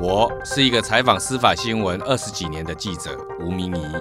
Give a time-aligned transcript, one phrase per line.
[0.00, 3.96] 我是一个采访司法新闻二十几年的记者吴明仪，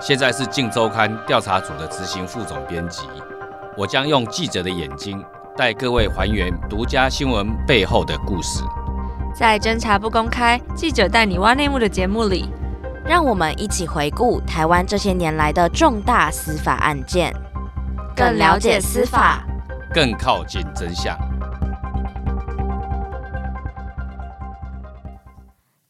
[0.00, 3.02] 现在是《镜周刊》调查组的执行副总编辑。
[3.76, 5.24] 我将用记者的眼睛
[5.56, 8.64] 带各位还原独家新闻背后的故事。
[9.32, 12.50] 在侦查不公开，记者带你挖内幕的节目里，
[13.04, 17.32] 让我们一起回顾台湾这些年来的重大司法案件，
[18.16, 19.46] 更了解司法，
[19.94, 21.16] 更靠近真相。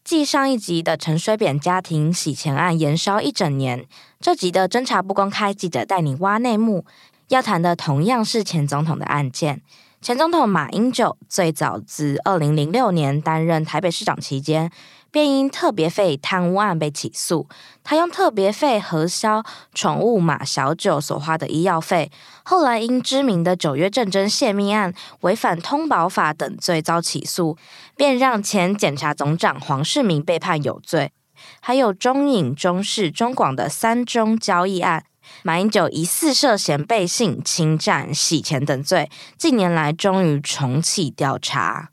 [0.09, 3.85] 继上一集的陈水扁家庭洗钱案延烧一整年，
[4.19, 6.87] 这集的侦查不公开，记者带你挖内幕，
[7.29, 9.61] 要谈的同样是前总统的案件。
[10.01, 14.71] 前总统马英九最早自二零零六年担任台北市长期间，
[15.11, 17.49] 便因特别费贪污案被起诉。
[17.83, 19.43] 他用特别费核销
[19.75, 22.11] 宠物马小九所花的医药费，
[22.45, 27.57] 后来因知名的九月政争泄密案、违反通保法等罪遭起诉，
[27.97, 31.13] 便让前检察总长黄世明被判有罪。
[31.61, 35.05] 还有中影、中视、中广的三中交易案。
[35.43, 41.91] 马英九疑似涉嫌背信、侵占、洗钱等罪，近年来终于重启调查。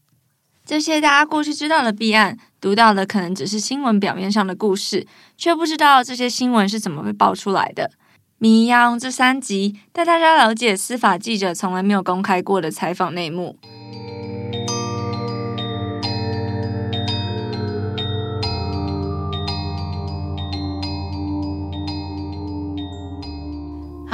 [0.65, 5.05] 这些大家过去知道的弊案，读到的可能只是新闻表面上的故事，
[5.37, 7.91] 却不知道这些新闻是怎么被爆出来的。
[8.39, 13.57] 明仪要用这三集带大家了解司法记者从来没有公开过的采访内幕。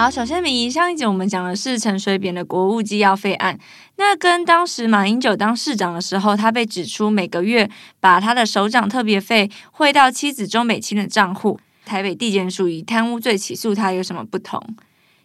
[0.01, 3.59] 好，首先，明仪上一集我们讲的是陈水扁的国务机要费案，
[3.97, 14.59] 那跟当时马英九当市长的时候，他被指出每个月把他的首长特别费汇到妻子周美青的账户，台北地检署以贪污罪起诉他有什么不同？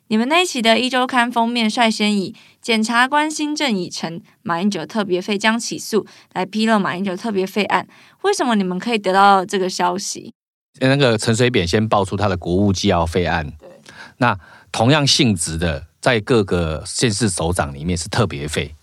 [0.08, 7.88] 你们那一期的一周刊封面率先以检察官新政已成，马英九特别费将起诉来披露马英九特别费案，
[8.24, 10.34] 为什么你们可以得到这个消息？
[10.80, 13.70] 那个陈水扁先爆出他的国务机要费案，对，
[14.18, 14.38] 那。
[14.72, 18.74] 同样性质的，在各个县市首长里面是特别费，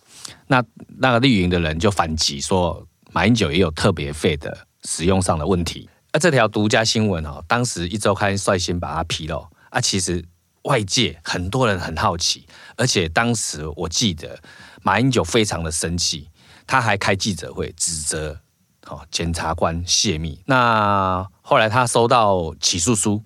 [0.48, 0.64] 那
[0.98, 5.88] 那个绿营的人就反击说，马英九也有特别费的使用上的问题。
[6.12, 10.24] 而这条独家新闻哦，当时一周刊率先把它披露，啊，其实
[10.64, 14.40] 外界很多人很好奇，而且当时我记得
[14.82, 16.30] 马英九非常的生气，
[16.66, 18.40] 他还开记者会指责
[18.88, 20.42] 哦检察官泄密。
[20.46, 23.24] 那后来他收到起诉书，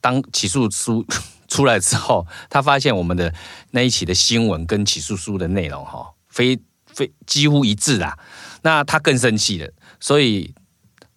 [0.00, 1.06] 当起诉书。
[1.54, 3.32] 出来之后，他发现我们的
[3.70, 8.18] 那一期的新闻跟起诉书的内容哈，非非几乎一致啦。
[8.62, 9.70] 那他更生气了，
[10.00, 10.52] 所以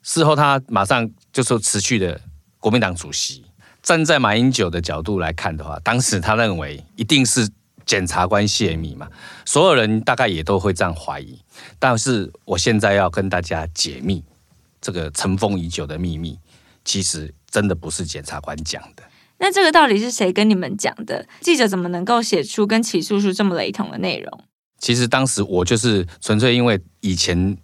[0.03, 2.21] 事后他马上就说辞去了
[2.59, 3.43] 国民党主席。
[3.81, 7.49] 站在马英九的角度来看的话，当时他认为一定是
[7.83, 9.09] 检察官泄密嘛，
[9.43, 11.41] 所有人大概也都会这样怀疑。
[11.79, 14.23] 但是我现在要跟大家解密
[14.79, 16.37] 这个尘封已久的秘密，
[16.85, 19.01] 其实真的不是检察官讲的。
[19.39, 21.25] 那这个到底是谁跟你们讲的？
[21.41, 24.39] 记者怎么能够写出跟起诉书这么雷同的内容？
[24.79, 27.57] 其实当时我就是纯粹因为以前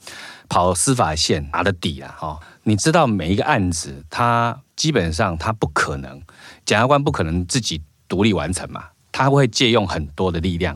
[0.50, 6.22] 跑司法线拿的底啊，哈，你知道每一个案子，他基本上他不可能，
[6.66, 10.76] 检察官不可能自己独立完成嘛，他会借用很多的力量。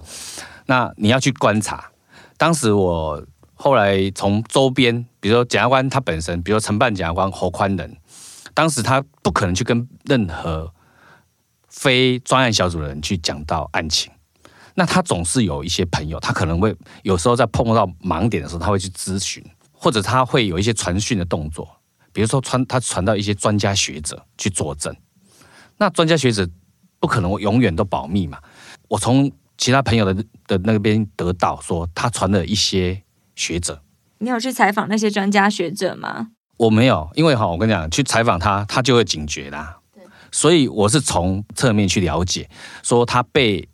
[0.67, 1.91] 那你要去观察，
[2.37, 3.23] 当时我
[3.55, 7.97] 后来从周边，比如说检察官他本身，比如说承办检察官侯宽仁，
[8.53, 10.71] 当时他不可能去跟任何
[11.77, 14.11] 非专案小组的人去讲到案情，
[14.73, 21.69] 那他总是有一些朋友，他可能会有时候在碰到盲点的时候，他会去咨询，或者他会有一些传讯的动作，
[22.11, 24.95] 比如说传他传到一些专家学者去作证。
[25.77, 26.49] 那专家学者
[26.99, 28.39] 不可能永远都保密嘛。
[28.87, 33.03] 我从其他朋友的的那边得到说，他传了一些
[33.35, 33.79] 学者。
[34.17, 36.29] 你有去采访那些专家学者吗？
[36.57, 39.77] 我没有，因为哈，我跟你讲，去采访他，他就会警觉啦。
[40.31, 42.49] 所以我是从侧面去了解，
[42.83, 43.67] 说他被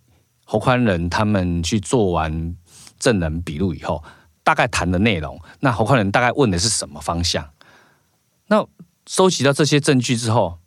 [0.46, 2.56] 侯宽仁他们去做完
[3.00, 4.03] 证人笔录以后，
[4.44, 7.50] 大概谈的内容，那侯宽仁大概问的是什么方向？
[8.47, 8.66] 那
[9.08, 10.59] 收集到这些证据之后，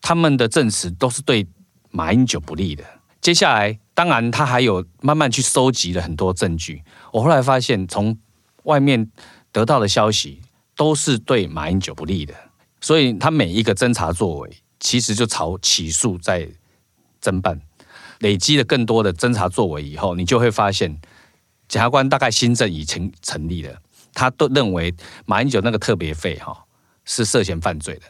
[0.00, 1.46] 他们的证词都是对
[1.90, 2.84] 马英九不利的。
[3.20, 6.82] 接下来，当然他还有慢慢去收集了很多证据。
[7.12, 8.16] 我后来发现，从
[8.64, 9.10] 外面
[9.50, 10.40] 得到的消息
[10.76, 12.34] 都是对马英九不利的，
[12.80, 14.56] 所以他每一个侦查作为。
[14.78, 16.48] 其实就朝起诉在
[17.22, 17.60] 侦办，
[18.20, 21.00] 累积了更多的侦查作为以后，你就会发现，
[21.68, 23.80] 检察官大概新政已成成立了，
[24.14, 24.94] 他都认为
[25.24, 26.64] 马英九那个特别费哈
[27.04, 28.02] 是涉嫌犯罪的，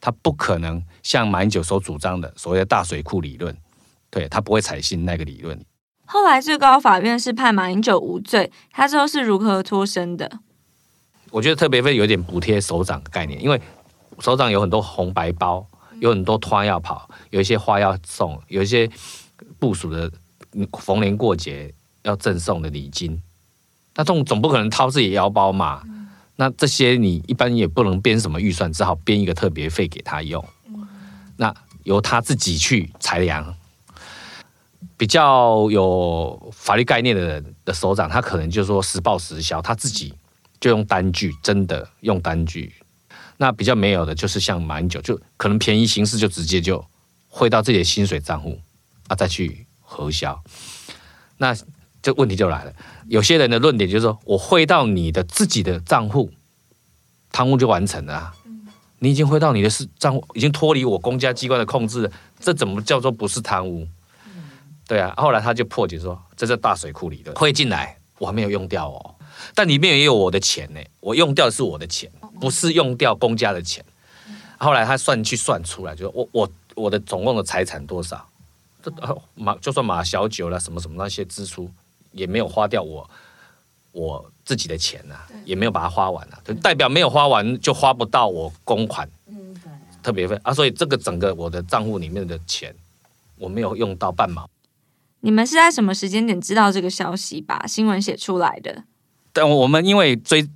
[0.00, 3.56] 他不可能像马英九所主张的所谓的大水库理论，
[4.10, 5.60] 对，他不会采信那个理论。
[6.06, 10.40] 后来最高法院是判马英九无罪，他之后是如何脱身的？
[11.30, 13.60] 我觉得特别费有点补贴首长的概念，因为
[14.20, 15.66] 首长有很多红白包，
[16.00, 18.88] 有很多花要跑，有一些花要送，有一些
[19.58, 20.10] 部署的
[20.78, 21.72] 逢年过节
[22.02, 23.22] 要赠送的礼金，
[23.94, 25.82] 那这种总不可能掏自己腰包嘛。
[26.36, 30.44] 那这些你一般也不能编什么预算，只好编一个特别费给他用。
[31.36, 31.54] 那
[31.84, 33.54] 由他自己去裁量。
[34.98, 40.14] 比较有法律概念的人的首长，他可能就说实报实销，他自己
[40.58, 42.72] 就用单据，真的用单据。
[43.38, 46.84] 那比较没有的，就是像马英九，就可能便宜形式，就直接就
[47.28, 48.60] 汇到自己的薪水账户
[49.08, 50.42] 啊，再去核销。
[51.38, 51.56] 那
[52.02, 52.72] 这问题就来了，
[53.08, 56.30] 有些人的论点就是说我汇到你的自己的账户，
[57.30, 58.34] 贪污就完成了啊。
[59.00, 62.10] 你已经汇到你的是账户，已经脱离我公家机关的控制了，
[62.40, 63.86] 这怎么叫做不是贪污？
[64.88, 69.16] 对啊，后来他就破解说，这是大水库里的汇进来，我还没有用掉哦，
[69.54, 72.10] 但里面也有我的钱呢，我用掉的是我的钱，
[72.40, 73.84] 不是用掉公家的钱。
[74.58, 78.26] 后来他算去算出来，就是我我我的总共的财产多少？
[78.82, 78.92] 这
[79.34, 81.68] 马就算马小九了什么什么那些支出
[82.12, 83.10] 也没有花掉我
[83.90, 89.08] 我自己的钱呐、啊，也没有把它花完啊，就代表没有花完就花不到我公款，
[90.02, 92.72] 特别费啊，所以这个整个我的账户里面的钱
[93.38, 94.48] 我没有用到半毛。
[95.20, 98.84] 你们是在什么时间点知道这个消息，把新闻写出来的？
[99.32, 100.48] 但我们因为追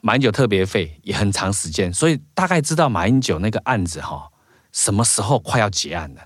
[0.00, 4.30] 马英九特别费也很长时间，所以大概知道马英九那个案子哈，
[4.72, 6.22] 什么时候快要结案了。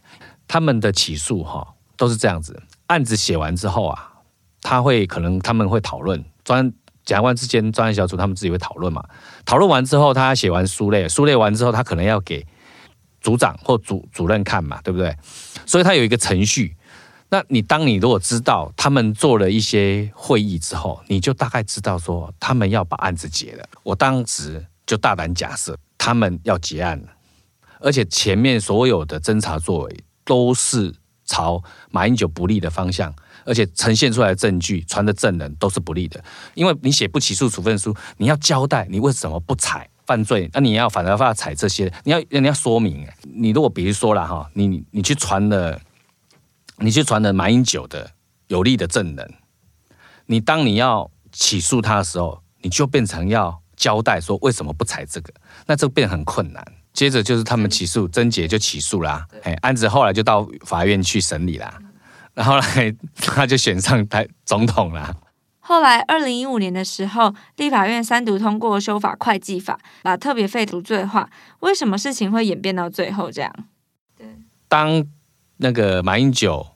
[0.46, 1.66] 他们的起诉哈
[1.96, 4.12] 都是这样子，案子写完之后啊，
[4.60, 6.70] 他会可能他们会讨论，专
[7.04, 9.02] 检察官之间专案小组他们自己会讨论嘛。
[9.44, 12.46] 讨论完之后，他写完书类，书类完之后，他可能要给
[13.20, 15.16] 组长或主主任看嘛，对不对？
[15.64, 16.76] 所以他有一个程序。
[17.32, 23.66] 那你当你如果知道他们做了一些会议之后，你就大概知道说他们要把案子结了。
[23.82, 27.08] 我当时就大胆假设他们要结案了，
[27.80, 30.94] 而且前面所有的侦查作为都是
[31.24, 33.10] 朝马英九不利的方向，
[33.46, 36.22] 而且呈现出来的证据、传的证人都是不利的。
[36.52, 43.08] 因为你写不起诉处分书，你要交代你为什么不采犯罪，那你要反而要采这些，你要你要说明。
[43.22, 45.80] 你如果比如说了哈，你你去传了。
[46.82, 48.10] 你去传了马英九的
[48.48, 49.34] 有力的证人，
[50.26, 55.32] 你当你要起诉他的时候，你就变成要交代说为什么不采这个，
[55.66, 56.64] 那这个变很困难。
[56.92, 61.78] 接着就是他们起诉，曾捷就起诉啦，哎，案子后来就到法院去审理啦，
[62.34, 65.14] 然后来 他就选上台总统啦。
[65.60, 71.30] 后来二零一五年的时候，立法院三读通过修法会计法，把特别费除罪化。
[71.60, 73.54] 为什么事情会演变到最后这样？
[74.18, 74.26] 对，
[74.68, 75.06] 当
[75.56, 76.66] 那个马英九。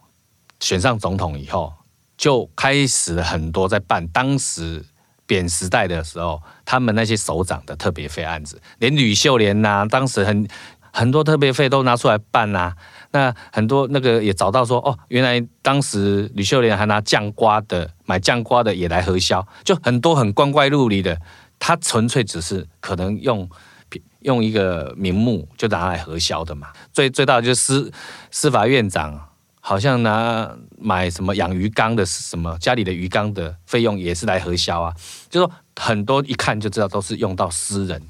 [0.61, 1.73] 选上总统以后，
[2.17, 4.85] 就开始很多在办当时
[5.27, 10.49] 扁时代的时候，他们那些首长的特别费案子，连吕秀莲呐、啊，当时很
[10.93, 12.77] 很多特别费都拿出来办呐、啊。
[13.13, 21.21] 那很多那个也找到说，哦，原来当时吕秀莲还拿酱瓜的买酱瓜的也来核销，就很多很光怪陆离的，
[21.59, 23.49] 他纯粹只是可能用
[24.21, 26.69] 用一个名目就拿来核销的嘛。
[26.93, 27.93] 最最大的就是司
[28.31, 29.26] 司法院长。
[29.69, 34.95] 好像拿买什么养鱼缸的什么家里的鱼缸的费用也是来核销啊，
[35.29, 38.01] 就说很多一看就知道都是用到私人，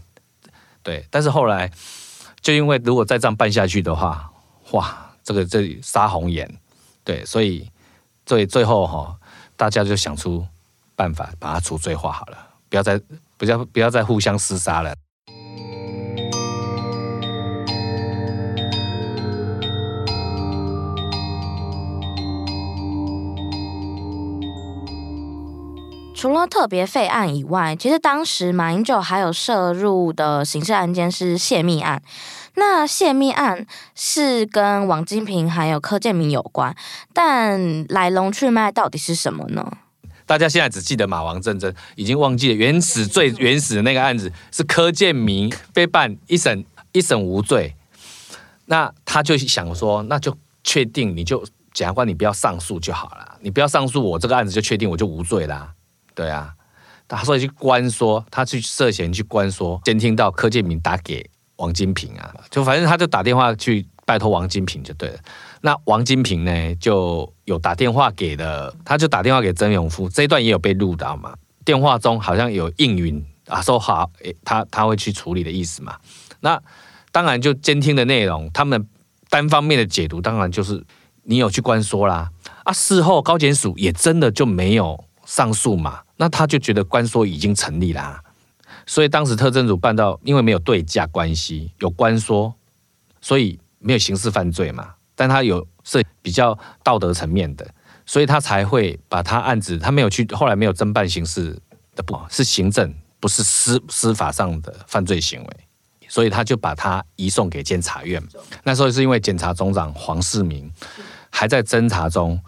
[0.82, 1.02] 对。
[1.10, 1.72] 但是后来
[2.42, 4.30] 就因为如果再这样办下去的话，
[4.72, 6.46] 哇，这个这里杀红眼，
[7.02, 7.66] 对，所以
[8.26, 9.16] 最最后哈，
[9.56, 10.46] 大家就想出
[10.94, 12.36] 办法把它除罪化好了，
[12.68, 13.00] 不要再
[13.38, 14.94] 不要不要再互相厮杀了。
[26.16, 32.02] 除了特别费案以外，其实当时马英九还有涉入的刑事案件是泄密案。
[32.54, 36.75] 那泄密案是跟王金平还有柯建铭有关，
[37.12, 39.70] 但来龙去脉到底是什么呢？
[40.25, 47.76] 大家现在只记得马王政争，已经忘记了原始最原始的那个案子是柯建铭被办一审一审无罪。
[48.64, 51.44] 那他就想说，那就确定你就
[51.75, 55.75] 检察官你不要上诉就好了，你不要上诉，我这个案子就确定我就无罪啦。
[56.16, 56.52] 对啊，
[57.06, 61.25] 他说去关说，他去涉嫌去关说，监听到柯建铭打给
[61.56, 65.18] 王金平啊，就反正他就打电话去拜托王金平就对了。
[65.61, 71.35] 那王金平呢，就有打电话给了，他就打电话给曾永夫，这一段也有被录到嘛。
[71.64, 75.96] 电话中好像有应允啊，说好，诶，他他会去处理的意思嘛。
[76.40, 76.61] 那
[77.12, 78.87] 当然就监听的内容，他们
[79.28, 80.85] 单方面的解读，当然就是
[81.25, 82.30] 你有去关说啦。
[82.64, 86.00] 啊，事后高检署也真的就没有上诉嘛。
[86.16, 88.23] 那他就觉得关说已经成立啦，
[88.87, 92.54] 所以当时特侦组办到，因为没有对价关系，有关说，
[93.21, 97.68] 所以没有刑事犯罪嘛，但他有是比较道德层面的，
[98.06, 101.54] 所以他才会把他案子，他没有去，后来没有侦办刑事
[101.95, 105.56] 的不，是行政，不是司司法上的犯罪行为，
[106.09, 108.23] 所以他就把他移送给监察院。
[108.64, 110.73] 那时候是因为检察总长黄世明
[111.28, 112.40] 还在侦查中，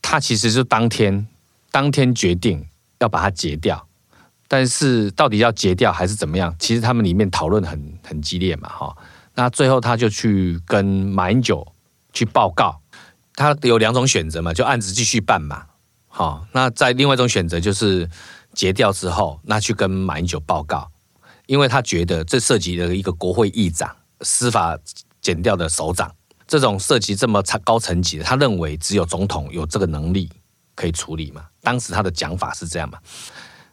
[0.00, 1.26] 他其实就当天
[1.70, 2.66] 当天决定
[2.98, 3.86] 要把它截掉。
[4.48, 6.54] 但是到底要截掉还是怎么样？
[6.58, 8.96] 其实他们里面讨论很很激烈嘛，哈。
[9.34, 11.66] 那最后他就去跟马英九
[12.12, 12.80] 去报告，
[13.34, 15.66] 他有两种选择嘛，就案子继续办嘛，
[16.06, 16.46] 好。
[16.52, 18.08] 那在另外一种选择就是
[18.54, 20.88] 截掉之后，那去跟马英九报告，
[21.46, 24.78] 因为他觉得这涉及了一个国会议长、司法
[25.20, 26.14] 检调的首长，
[26.46, 30.30] 这种涉及这么高层级，他认为只有总统有这个能力
[30.76, 31.44] 可以处理嘛。
[31.62, 32.98] 当时他的讲法是这样嘛。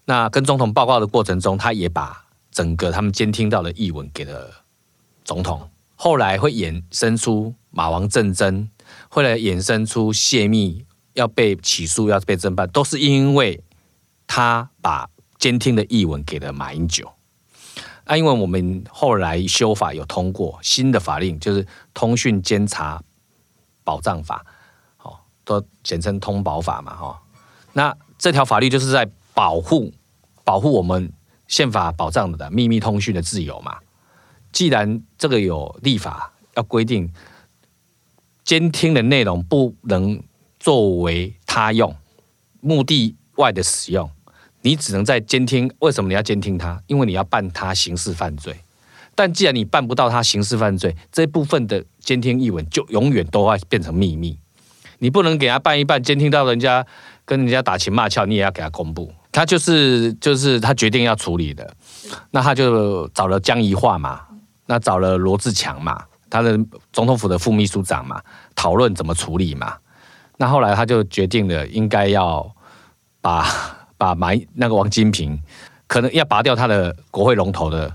[0.06, 4.50] 那跟总统报告的过程中，他也把整个他们监听到的译文给了
[5.24, 5.70] 总统。
[5.96, 8.68] 后来会衍生出马王政争，
[9.10, 10.84] 后来衍生出泄密
[11.14, 13.64] 要被起诉、要被侦办，都是因为
[14.28, 17.14] 他把监听的译文给了马英九。
[18.04, 23.02] 啊，因为我们后来修法有通过新的法令，就是《通讯监察
[23.86, 24.46] 保障法》，
[25.46, 27.22] 都简称通保法嘛，哈。
[27.74, 29.10] 那这条法律就是在。
[29.36, 29.92] 保护
[30.44, 31.12] 保护我们
[31.48, 33.80] 宪法保障的秘密通讯的自由嘛？
[34.52, 37.12] 既然这个有立法要规定，
[38.44, 40.22] 监听的内容不能
[40.60, 41.96] 作为他用
[42.62, 44.08] 目的外的使用，
[44.62, 45.68] 你只能在监听。
[45.80, 46.80] 为什么你要监听他？
[46.86, 48.56] 因为你要办他刑事犯罪。
[49.16, 54.38] 但既然你办不到他刑事犯罪，这部分的监听译文就永远都会变成秘密。
[55.04, 56.86] 你不能给他办一办，监听到人家
[57.26, 59.14] 跟人家打情骂俏，你也要给他公布。
[59.34, 61.70] 他就是就是他决定要处理的，
[62.32, 64.22] 那他就找了江宜桦嘛，
[64.66, 66.58] 那找了罗志强嘛，他的
[66.94, 68.22] 总统府的副秘书长嘛，
[68.56, 69.76] 讨论怎么处理嘛。
[70.38, 72.50] 那后来他就决定了，应该要
[73.20, 73.46] 把
[73.98, 75.38] 把埋那个王金平，
[75.86, 77.94] 可能要拔掉他的国会龙头的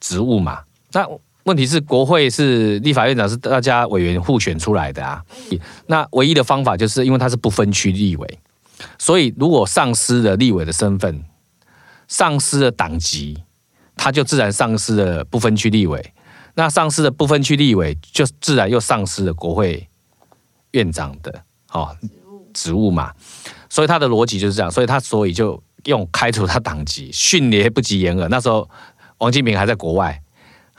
[0.00, 0.64] 职务嘛。
[0.90, 1.06] 那
[1.44, 5.22] 问题是国会是立法院长是大家委员互选出来的啊，
[5.86, 8.38] 那唯一的方法就是因为他是不分区立委。
[8.98, 11.24] 所以，如果丧失了立委的身份，
[12.08, 13.42] 丧失了党籍，
[13.96, 16.12] 他就自然丧失了不分区立委。
[16.54, 19.88] 那丧失了不分区立委，就自然又丧失了国会
[20.72, 21.96] 院长的哦
[22.52, 23.12] 职务嘛。
[23.68, 24.70] 所以他的逻辑就是这样。
[24.70, 28.28] 所以他所以就用开除他党籍，迅雷不及掩耳。
[28.28, 28.68] 那时候
[29.18, 30.20] 王金平还在国外，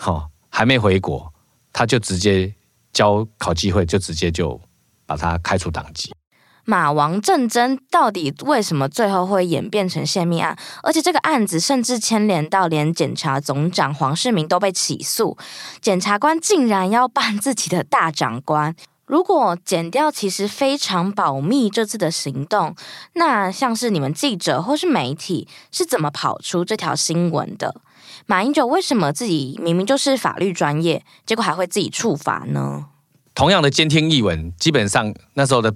[0.04, 1.34] 哦，还没回国，
[1.74, 2.56] 他就直接
[2.94, 4.58] 交考机会，就直接就
[5.06, 6.16] 把他开除党籍。
[6.64, 10.58] 马王政争到底为什么最后会演变成泄密案？
[10.82, 15.38] 而且这个案子甚至牵连到连检察总长黄世明都被起诉，
[15.82, 18.74] 检察官竟然要办自己的大长官。
[19.06, 22.74] 如果剪掉其实非常保密，这次的行动，
[23.16, 27.82] 那像是你们记者或是媒体是怎么跑出这条新闻的？
[28.26, 32.86] 马英九为什么自己明明就是法律专业，结果还会自己触法呢？
[33.34, 35.74] 同样的监听译文，基本上那时候的。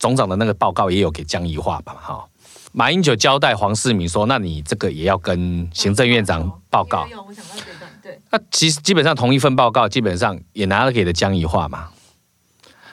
[0.00, 1.94] 总长的那个报告也有给江宜桦吧？
[2.00, 2.24] 哈，
[2.72, 7.06] 马英九交代黄世明说：“那你这个也要跟行政院长报告。”
[8.32, 11.90] 那其实基本上同一份报告，基本上也拿了给了江宜桦嘛。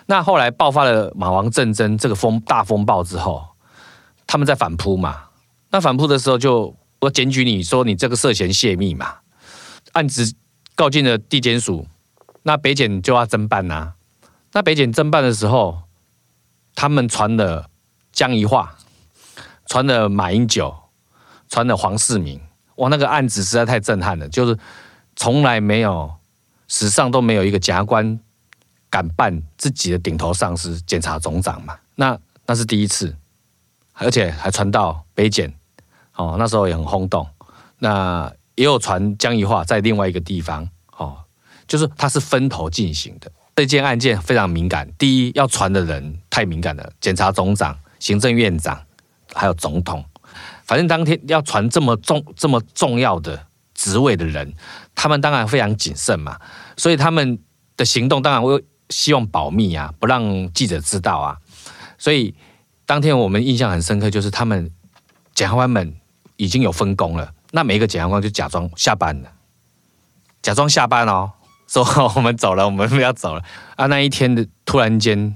[0.08, 3.42] 那后来爆发了马王政争这个风大风暴之后，
[4.28, 5.28] 他们在反扑嘛。
[5.72, 9.18] 那反扑的时候就我检举你说你这个涉嫌泄密嘛，
[9.94, 10.34] 案子
[10.76, 11.88] 告进了地检署，
[12.44, 13.94] 那北检就要侦办呐、
[14.54, 15.84] 那北检侦办的时候。
[16.80, 17.72] 他们传了
[18.12, 18.70] 江宜桦，
[19.66, 20.72] 传了马英九，
[21.50, 22.40] 传了黄世明，
[22.76, 24.56] 哇，那个案子实在太震撼了，就是
[25.16, 26.14] 从来没有
[26.68, 28.20] 史上都没有一个检察官
[28.92, 33.18] 敢办自己的顶头上司检察总长嘛，那那是第一次，
[33.94, 35.52] 而且还传到北检，
[36.18, 37.26] 哦，那时候也很轰动，
[37.80, 41.18] 那也有传江宜樺在另外一个地方，哦，
[41.68, 43.32] 就是他是分头进行的。
[43.56, 44.88] 这件案件非常敏感。
[45.00, 48.80] 第一，要传的人太敏感了，检察总长、行政院长，
[49.34, 50.04] 还有总统。
[50.64, 54.54] 反正当天要传这么重、这么重要的职位的人，
[54.94, 56.40] 他们当然非常谨慎嘛。
[56.76, 57.40] 所以他们
[57.76, 61.38] 的行动当然会希望保密啊，不让记者知道啊。
[61.98, 62.36] 所以
[62.86, 64.72] 当天我们印象很深刻，就是他们
[65.34, 65.96] 检察官们
[66.38, 69.30] 已经有分工了，那每一个检察官就假装下班了，
[70.42, 71.34] 假装下班哦。
[71.68, 71.84] 说
[72.16, 73.44] 我们走了，我们不要走了
[73.76, 73.88] 啊！
[73.88, 75.36] 那一天的突然间，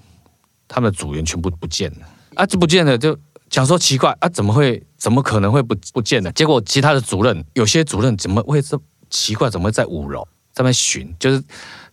[0.66, 2.46] 他们的组员全部不见了啊！
[2.46, 4.82] 就不见了，就讲说奇怪啊，怎么会？
[4.98, 6.32] 怎么可能会不不见呢？
[6.32, 8.80] 结果其他的主任，有些主任怎么会这
[9.10, 9.50] 奇怪？
[9.50, 11.14] 怎么会在五楼在那巡？
[11.20, 11.44] 就是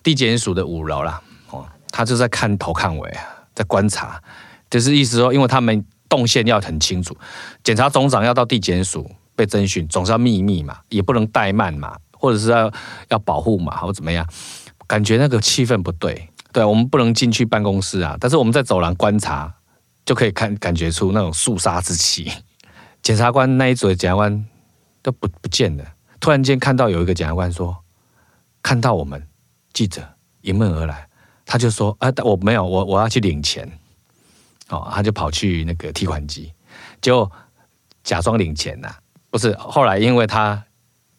[0.04, 4.22] 地检署的五楼啦，哦，他就在看头看尾啊，在观察，
[4.70, 7.16] 就是意思说，因为他们动线要很清楚，
[7.62, 12.72] 检察总长要到地检署被侦讯，总是要秘密嘛，也不能怠慢嘛，或者是要
[13.08, 14.26] 要保护嘛，或怎么样？
[14.86, 19.54] 感觉那个气氛不对，对，我们不能进去办公室啊，但是我们在走廊观察。
[20.06, 22.32] 就可以看感觉出那种肃杀之气。
[23.04, 24.42] 检察官那一组的检察官
[25.02, 25.84] 都不不见了。
[26.18, 27.76] 突然间看到有一个检察官说，
[28.62, 29.22] 看到我们
[29.74, 30.00] 记者
[30.40, 31.06] 迎面而来，
[31.44, 33.70] 他就说：“啊，我没有，我我要去领钱。”
[34.68, 36.52] 哦，他就跑去那个提款机，
[37.00, 37.30] 就
[38.02, 38.94] 假装领钱呐、
[39.30, 40.64] 不是，后来因为他。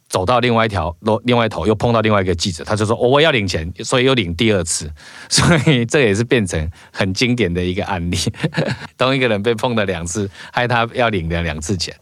[0.10, 4.91] 走到另外一条路，另外一头又碰到另外一个记者，他就说：“哦，我要领钱，所以又领第二次，
[5.29, 8.18] 所以这也是变成很经典的一个案例。
[8.98, 11.96] 同一个人被碰了两次，害他要领了两次钱。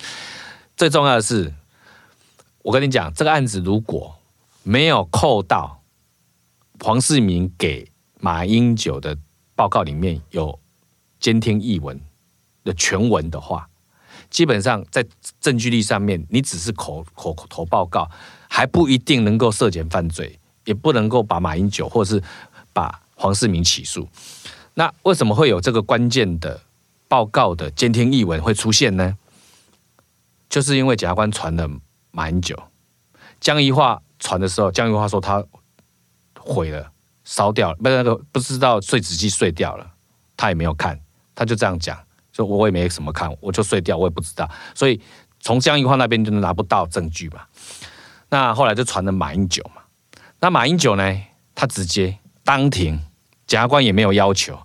[0.78, 1.54] 最重要的是，
[2.62, 4.16] 我跟你讲，这个案子如果
[4.64, 5.84] 没有扣到
[6.80, 9.18] 黄世明给马英九的
[9.54, 10.58] 报告里面有
[11.20, 12.00] 监听译文
[12.64, 13.68] 的全文的话。”
[14.30, 15.06] 基本上在
[15.40, 18.10] 证据力上面，你只是口口头报告，
[18.50, 22.22] 还不一定能够涉嫌犯罪，也不能够把马英九或是
[22.74, 24.06] 把黄世明起诉。
[24.74, 26.60] 那为什么会有这个关键的
[27.08, 29.18] 报告的监听译文会出现呢？
[30.50, 31.70] 就是因为检察官传了
[32.12, 32.62] 马英九，
[33.40, 35.42] 江宜樺传的时候，江宜樺说他
[36.38, 36.92] 毁了、
[37.24, 39.90] 烧掉了，不是那个不知道碎纸机碎掉了，
[40.36, 41.00] 他也没有看，
[41.38, 41.98] 他就这样讲。
[42.34, 45.02] 就我也没什么看，我就碎掉，我也不知道，所以
[45.40, 47.42] 从江宜樺那边就拿不到证据嘛。
[48.30, 49.82] 那后来就传了马英九嘛。
[50.40, 51.20] 那马英九呢，
[51.56, 53.00] 他直接当庭，
[53.48, 54.56] 检察官也没有要求，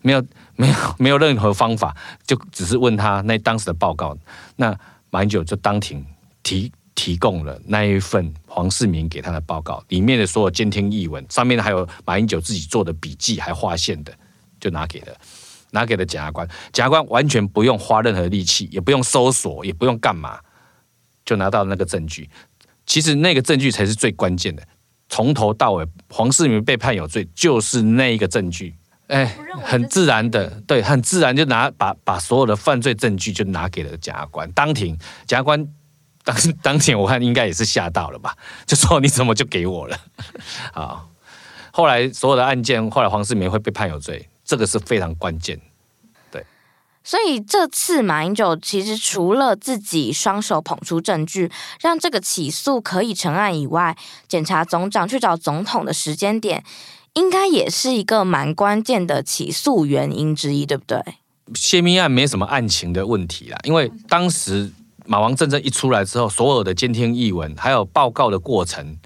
[0.00, 4.16] 没有没有没有任何方法，就只是问他那当时的报告。
[4.54, 4.72] 那
[5.10, 6.06] 马英九就当庭
[6.44, 14.14] 提提供了那一份黄世明给他的报告，里面的所有监听译文，上面还有马英九自己做的笔记，还划线的，
[14.60, 15.16] 就拿给了。
[15.72, 20.38] 拿给了检察官，检察官完全不用花任何力气，也不用搜索，也不用干嘛，
[21.24, 22.30] 就拿到那个证据。
[22.86, 24.62] 其实那个证据才是最关键的，
[25.08, 28.74] 从头到尾，黄世明被判有罪，就是那一个证据。
[29.08, 34.50] 哎，很自然的，对，很自然就拿把把所有的犯罪证据就拿给了检察官。
[34.52, 35.66] 当庭，检察官
[36.24, 38.34] 当当庭，我看应该也是吓到了吧，
[38.66, 39.96] 就说你怎么就给我了？
[40.72, 41.04] 啊，
[41.72, 44.28] 后来所有的案件，后来黄世明会被判有罪。
[44.52, 45.58] 这个是非常关键，
[46.30, 46.44] 对。
[47.02, 53.96] 所以这次马英九其实除了自己双手捧出证据，让这个起诉可以成案以外，
[54.28, 56.62] 检察总长去找总统的时间点，
[57.14, 61.02] 应该也是一个蛮关键的起诉原因之一，对不对？
[61.54, 64.70] 泄密案没什么案情的问题啦，因为当时
[65.06, 68.98] 马王政政一出来之后，所有的监听译文还有报告的过程，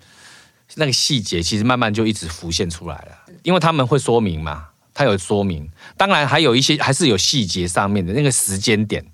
[0.75, 4.71] 那个细节其实慢慢就一直浮现出来了，因为他们会说明嘛。
[4.97, 9.05] 他有说明，当然还有一些还是有细节上面的那个时间点，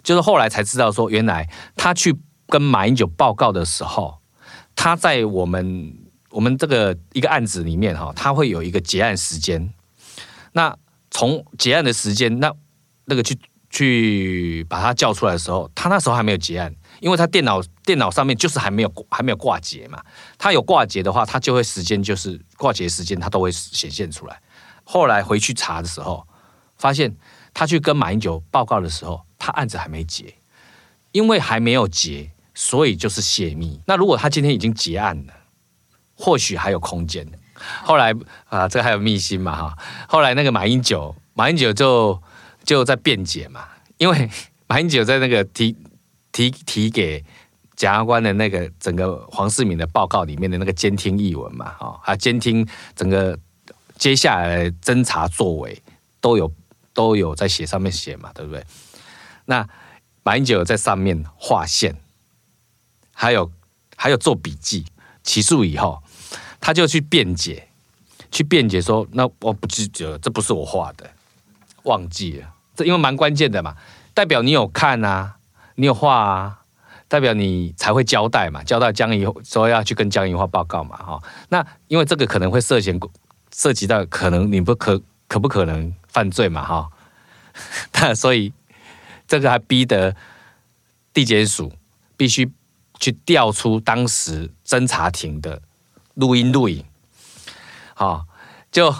[0.00, 4.20] 就是后来才知道说，原来他去跟马英九报告的时候，
[4.76, 5.92] 他在我们
[6.30, 9.74] 我们这个一个案子里面哈，他会有一个结案时间。
[10.52, 10.76] 那
[11.10, 12.54] 从结案的时间，那
[13.06, 13.36] 那个去
[13.68, 20.00] 去把他叫出来的时候，他那时候还没有结案，因为他电脑电脑上面就是还没有还没有挂结嘛。
[20.38, 24.40] 他有挂结的话，他就会时间就是挂结时间，他都会显现出来。
[24.92, 26.26] 后来回去查的时候，
[26.76, 27.16] 发现
[27.54, 30.34] 他去跟马英九报告的时候，他案子还没结，
[31.12, 33.80] 因为还没有结，所以就是泄密。
[33.86, 35.32] 那如果他今天已经结案了，
[36.14, 37.26] 或许还有空间。
[37.82, 38.14] 后来
[38.50, 39.78] 啊，这个还有密信嘛哈。
[40.06, 42.22] 后来那个马英九，马英九就
[42.62, 44.28] 就在辩解嘛，因为
[44.68, 45.74] 马英九在那个提
[46.32, 47.24] 提提给
[47.76, 53.38] 检察官的那个整个黄世明的报告里面的那个监听译文嘛，哈，还监听整个。
[54.02, 55.80] 接下来侦查作为
[56.20, 56.52] 都有
[56.92, 58.66] 都有在写上面写嘛，对不对？
[59.44, 59.64] 那
[60.24, 61.94] 马英九在上面划线，
[63.14, 63.48] 还有
[63.94, 64.84] 还有做笔记。
[65.22, 66.02] 起诉以后，
[66.60, 67.68] 他就去辩解，
[68.32, 71.08] 去辩解说：“那我不记得，这不是我画的，
[71.84, 72.52] 忘记了。
[72.74, 73.76] 这因为蛮关键的嘛，
[74.12, 75.36] 代表你有看啊，
[75.76, 76.62] 你有画啊，
[77.06, 81.22] 代表你才会交代嘛，交代江宜说要去跟江宜樺报告嘛，哈。
[81.50, 82.98] 那因为这个可能会涉嫌。
[83.54, 86.90] 涉及到可能你不可可不可能犯罪嘛哈，
[87.94, 88.52] 那所以
[89.26, 90.16] 这个还逼得
[91.12, 91.72] 地检署
[92.16, 92.50] 必须
[92.98, 95.60] 去调出当时侦查庭的
[96.14, 96.84] 录音录影，
[97.94, 98.26] 好，
[98.70, 98.94] 就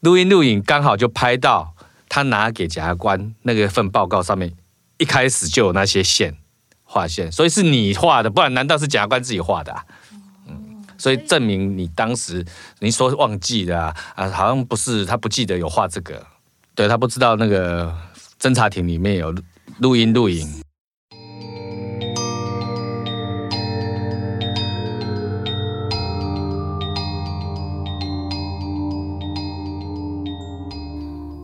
[0.00, 1.74] 录音录影刚好就拍到
[2.08, 4.54] 他拿给检察官那个份报告上面
[4.98, 6.36] 一开始就有那些线
[6.82, 9.84] 画线，所以是你画的，不然难道是检察官自己画的啊？
[10.96, 12.44] 所以证明你当时
[12.80, 16.24] 你说忘记的啊，啊，好像不是，他不记得有画这个，
[16.74, 17.94] 对，他不知道那个
[18.40, 19.34] 侦查庭里面有
[19.78, 20.62] 录音录影。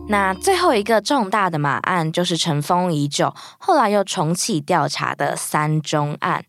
[0.09, 6.43] 那最后一个重大的马案，就是尘封已久，后来又重启调查的三中案。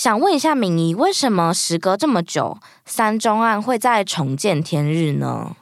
[0.00, 5.54] 想问一下敏仪，为什么时隔这么久，三中案会再重见天日呢？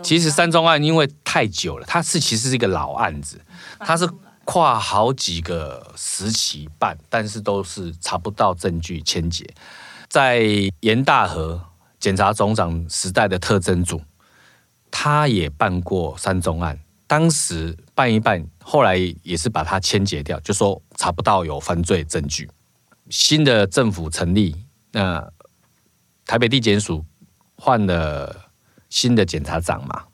[0.00, 3.40] 其实三中案因为太久了，它是其实是一个老案子，
[3.80, 4.08] 它是
[4.44, 9.44] 跨好几个时期办，但是都是查不到证据牵结。
[10.08, 10.40] 在
[10.82, 11.60] 严大和
[11.98, 14.00] 检察总长时代的特侦组。
[14.88, 22.48] 他也办过三中案，当时办一办，后来也是把它牵结掉，就说查不到有犯罪证据。
[23.10, 24.56] 新的政府成立，
[24.92, 25.30] 那
[26.24, 27.04] 台北地检署
[27.56, 28.50] 换了
[28.88, 30.04] 新的检察长嘛，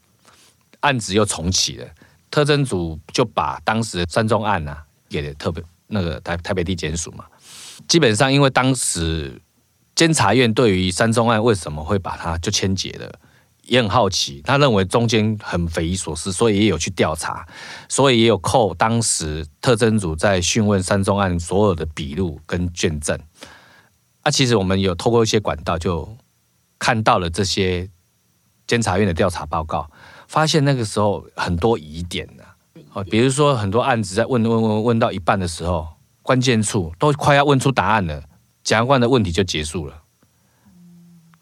[0.81, 1.87] 案子又重启了，
[2.31, 7.27] 特侦组就把当时的三中案呐、啊、给了特别那个台台北地检署嘛。
[7.87, 9.41] 基本上因为当时
[9.95, 13.21] 监察院对于三中案为什么会把它就牵结了。
[13.67, 17.47] 也很好奇，他认为中间很匪夷所思，所以也有去调查，
[17.89, 23.19] 所以也有扣当时特侦组在讯问三中案所有的笔录跟卷证。
[24.23, 26.17] 啊，其实我们有透过一些管道，就
[26.79, 27.89] 看到了这些
[28.67, 29.91] 监察院的调查报告，
[30.29, 32.45] 发现那个时候很多疑点呢。
[32.93, 35.89] 啊，比如说很多案子在问问问问到一半的时候，
[36.23, 38.23] 关键处都快要问出答案了，
[38.63, 40.03] 检察官的问题就结束了。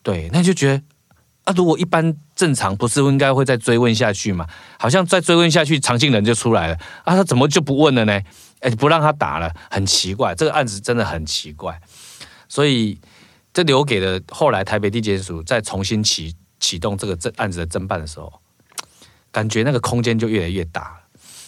[0.03, 0.83] 对，那就觉得。
[1.44, 4.46] 啊，如果一般正常，不是应该会再追问下去吗？
[4.78, 8.18] 好像再追问下去，藏镜人就出来了啊，他怎么就不问了呢？
[8.61, 11.78] 哎，不让他打了，很奇怪，这个案子真的很奇怪，
[12.48, 12.98] 所以
[13.52, 18.33] 这留给了后来台北地检署再重新启启动这个侦案子的侦办的时候，
[19.30, 20.98] 感觉那个空间就越来越大。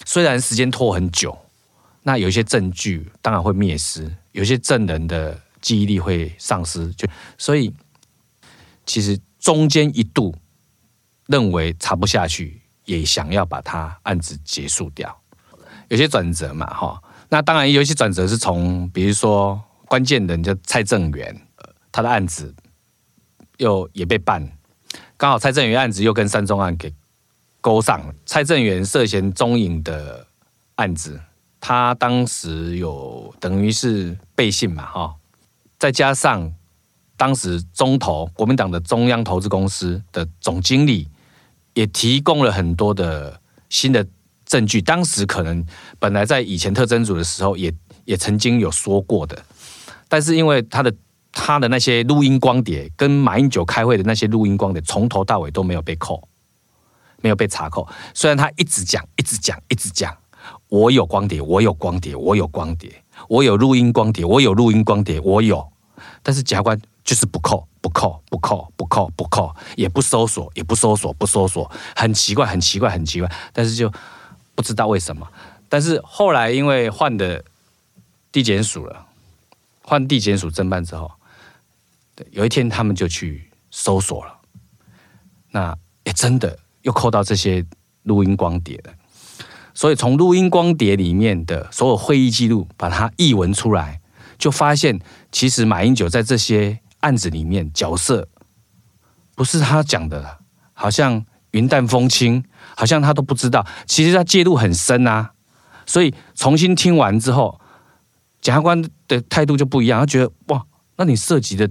[0.04, 1.38] 虽然时间拖很久，
[2.02, 7.72] 那有一些证据当然会灭失，有些证人的记忆力会丧失，就所以
[8.84, 9.18] 其实。
[9.46, 10.34] 中间一度
[11.26, 15.16] 认为查不下去，也想要把他案子结束掉，
[15.86, 17.00] 有些转折嘛，哈。
[17.28, 21.40] 那当然有一些转折是从，比如说关键人叫蔡正元，
[21.92, 22.52] 他的案子
[23.58, 24.44] 又也被办，
[25.16, 26.92] 刚好蔡正元案子又跟三中案给
[27.60, 28.02] 勾上。
[28.24, 30.26] 蔡正元涉嫌中影的
[30.74, 31.20] 案子，
[31.60, 35.14] 他当时有等于是背信嘛，哈，
[35.78, 36.52] 再加上。
[37.16, 41.08] 当时中投国民党的中央投资公司的总经理
[41.72, 44.06] 也提供了很多的新的
[44.44, 44.82] 证据。
[44.82, 45.64] 当时可能
[45.98, 47.72] 本来在以前特侦组的时候也
[48.04, 49.42] 也曾经有说过的，
[50.08, 50.94] 但是因为他的
[51.32, 56.28] 他的那些录音光碟跟马英九开会的那些录音光碟从头到尾都没有被扣，
[57.22, 57.88] 没有被查扣。
[58.12, 60.14] 虽然他一直讲一直讲一直讲，
[60.68, 65.66] 我有光碟，我有光碟，我有光碟，我有录音光碟，我有录音光碟，我有，
[66.22, 66.78] 但是检察官。
[67.06, 73.32] 就是不扣，不扣，不扣，不扣，不扣，也不搜索，也不搜索，不搜索，很奇怪，很奇怪，很奇怪。
[73.52, 73.90] 但是就
[74.56, 75.24] 不知道为什么。
[75.68, 77.44] 但是后来因为换的
[78.32, 79.06] 地检署了，
[79.82, 81.08] 换地检署侦办之后，
[82.32, 84.40] 有一天他们就去搜索了，
[85.52, 87.64] 那也真的又扣到这些
[88.02, 88.92] 录音光碟了。
[89.74, 94.00] 所以从录音光碟里面的所有会议记录，把它译文出来，
[94.36, 96.80] 就发现其实马英九在这些。
[97.06, 98.26] 案子里面角色
[99.36, 100.38] 不是他讲的，
[100.72, 102.42] 好像云淡风轻，
[102.76, 103.64] 好像他都不知道。
[103.86, 105.30] 其实他介入很深啊，
[105.86, 107.60] 所以重新听完之后，
[108.40, 110.00] 检察官的态度就不一样。
[110.00, 110.66] 他觉得哇，
[110.96, 111.70] 那你涉及的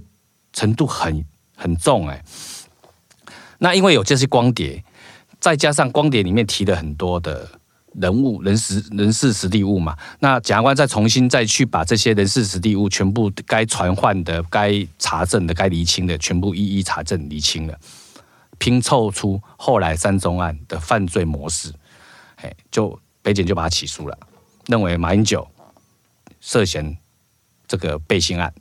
[0.54, 1.22] 程度很
[1.54, 2.24] 很重哎。
[3.58, 4.82] 那因为有这些光碟，
[5.38, 7.60] 再加上光碟里面提了很多的。
[8.00, 17.78] 人物、人事、人事、实地物嘛，那检察官再重新再去把这些人事、实地物全部该传唤的、该查证的、该厘清的，全部一一查证厘清了，
[18.58, 21.72] 拼凑出后来三宗案的犯罪模式，
[22.36, 24.18] 哎，就北检就把他起诉了，
[24.66, 25.46] 认为马英九
[26.40, 26.96] 涉嫌
[27.66, 28.52] 这个背信案。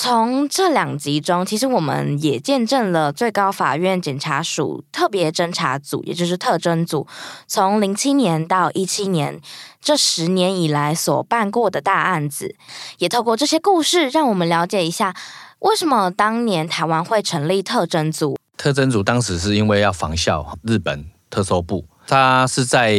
[0.00, 7.04] 从这两集中，其实我们也见证了最高法院检察署特别侦查组，也就是特侦组，
[7.48, 9.40] 从零七年到一七年
[9.80, 12.54] 这十年以来所办过的大案子，
[12.98, 15.16] 也透过这些故事，让我们了解一下
[15.58, 18.38] 为什么当年台湾会成立特侦组。
[18.56, 22.96] 特侦组当时是因为要仿效日本特搜部，他是在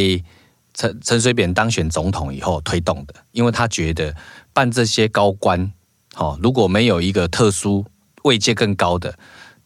[0.73, 4.13] 陈陈水扁当选总统以后推动的，因为他觉得
[4.51, 5.71] 办这些高官，
[6.15, 7.85] 哦，如果没有一个特殊
[8.23, 9.17] 位阶更高的，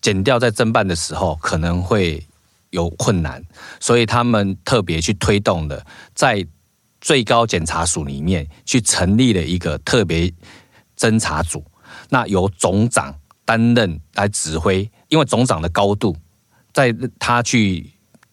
[0.01, 2.25] 减掉在侦办的时候可能会
[2.71, 3.43] 有困难，
[3.79, 6.45] 所以他们特别去推动的，在
[7.01, 10.31] 最高检察署里面去成立了一个特别
[10.97, 11.63] 侦查组，
[12.09, 16.15] 那由总长担任来指挥，因为总长的高度，
[16.71, 17.91] 在他去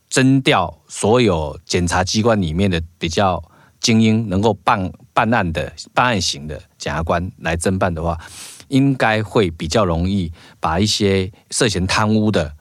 [0.08, 3.42] 征调所有检察机关里面的比较
[3.80, 4.92] 精英，能够办
[5.26, 8.18] 办案的办案型的检察官来侦办的话。
[8.70, 12.54] 应该会比较容易把一些涉嫌贪污的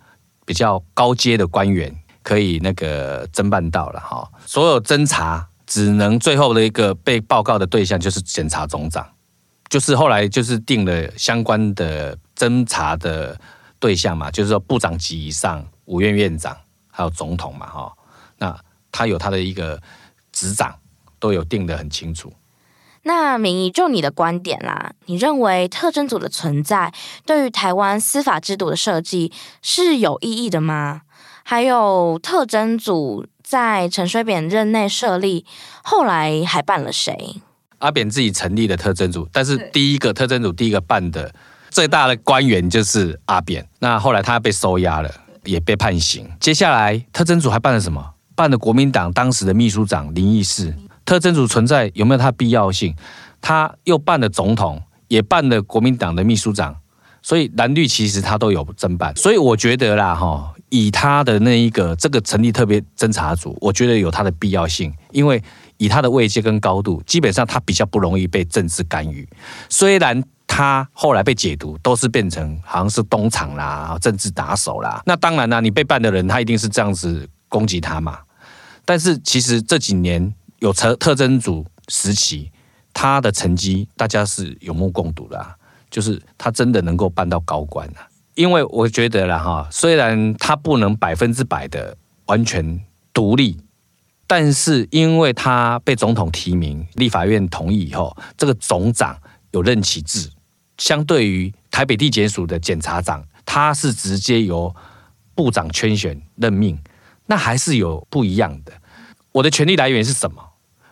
[0.43, 4.27] 比较高阶的官员可以那个侦办到了哈。
[4.43, 9.07] 所有侦查只能最后的一个被报告的对象就是检察总长，
[9.69, 13.39] 就是后来就是定了相关的侦查的
[13.79, 16.57] 对象嘛，就是说部长级以上、五院院长
[16.89, 17.93] 还有总统嘛哈。
[18.39, 18.59] 那
[18.91, 19.79] 他有他的一个
[20.31, 20.75] 执掌，
[21.19, 22.33] 都有定得很清楚。
[23.09, 26.93] 那明仪，就你的观点啦，你认为特征组的存在
[27.25, 29.31] 对于台湾司法制度的设计
[29.63, 31.01] 是有意义的吗？
[31.43, 35.43] 还有特征组在陈水扁任内设立，
[35.83, 37.41] 后来还办了谁？
[37.79, 41.33] 阿扁自己成立的特征组，但是第一个特征组第一个办的
[41.71, 43.67] 最大的官员就是阿扁。
[43.79, 45.11] 那后来他被收押了，
[45.45, 46.29] 也被判刑。
[46.39, 48.13] 接下来特征组还办了什么？
[48.35, 50.71] 办了国民党当时的秘书长林义士。
[51.09, 52.95] 特侦组存在有没有它必要性？
[53.41, 56.75] 他又办了总统，也办了国民党的秘书长，
[57.23, 59.15] 所以蓝绿其实他都有侦办。
[59.15, 65.41] 所以我觉得啦，哈，以他的那一个这个成立特别侦查组，我觉得有它的必要性，因为
[65.77, 69.27] 以他的位阶跟高度，基本上他比较不容易被政治干预。
[69.67, 78.19] 虽然他后来被解读都是变成好像是东厂啦、政治打手啦，那当然啦，你被办的人他一定是这样子攻击他嘛。
[78.85, 80.31] 但是其实这几年。
[80.59, 82.51] 有特特征组时期，
[82.93, 85.55] 他的成绩大家是有目共睹的，
[85.89, 88.07] 就是他真的能够办到高官啊。
[88.35, 92.79] 因为我觉得啦哈，虽然他不能百分之百的完全
[93.13, 93.57] 独立，
[94.27, 99.17] 但是因为他被总统提名，立法院同意以后，这个总长
[99.51, 100.29] 有任期制，
[100.77, 104.73] 相对于台北地检署的检察长，他是直接由
[105.35, 106.77] 部长圈选任命，
[107.25, 108.71] 那还是有不一样的。
[109.31, 110.41] 我的权力来源是什么？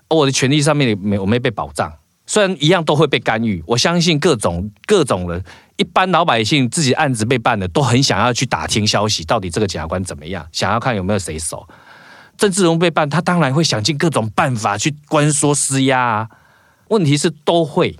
[0.10, 1.91] 我的权利上面没我没被保障，
[2.26, 3.63] 虽然一样都会被干预。
[3.67, 5.43] 我相信各种各种人，
[5.76, 11.67] 一般老百姓自己案子被办的，都很想要去打听消息，到底这个检察官怎么样，想要看有没有谁熟。
[12.38, 16.30] 郑志荣被办，他当然会想尽各种办法去关说施压啊。
[16.89, 17.98] 问题是都会，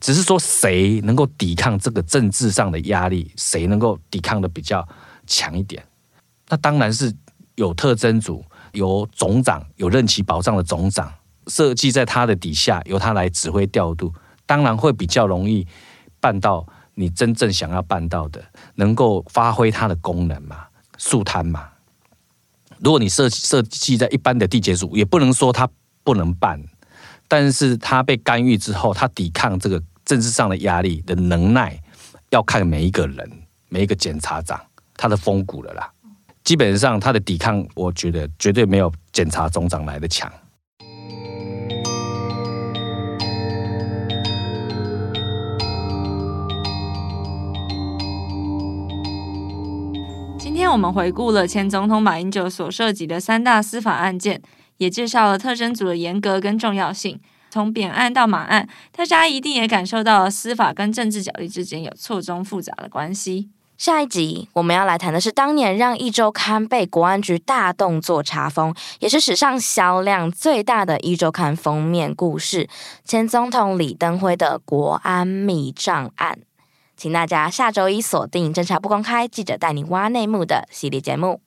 [0.00, 4.86] 只是说谁能够抵抗这个政治上的压力，谁能够抵抗的比较
[5.26, 5.82] 强一点，
[6.48, 7.14] 那当然是
[7.54, 11.10] 有特侦组，有总长，有任期保障的总长。
[11.46, 14.12] 设计在他的底下，由他来指挥调度，
[14.46, 15.66] 当然会比较容易
[16.20, 18.42] 办到你真正想要办到的，
[18.74, 20.66] 能够发挥它的功能嘛，
[20.98, 21.68] 速摊嘛。
[22.78, 25.68] 如果你设设计在一般的地检署，也不能说他
[26.02, 26.60] 不能办，
[27.28, 31.80] 但是他被干预之后，他抵抗这个政治上的压力的能耐，
[32.30, 33.30] 要看每一个人，
[33.68, 34.60] 每一个检察长
[34.96, 35.90] 他的风骨了啦。
[36.42, 40.30] 基本上他的抵抗，我觉得绝对没有检察总长来的强。
[50.72, 54.40] 我们回顾了前总统马英九所涉及的三大司法案件，
[54.78, 57.20] 也介绍了特侦组的严格跟重要性。
[57.50, 63.50] 从扁案到马案，大家一定也感受到司法跟政治角力之间有错综复杂的关系。
[63.76, 72.66] 下一集我们要来谈的是当年让《壹周刊》被国安局大动作查封，也是史上销量最大的《壹周刊》封面故事——
[73.04, 76.38] 前总统李登辉的国安密账案。
[77.02, 81.40] 请大家下周一锁定《侦查不公开》，记者带你挖内幕的系列节目。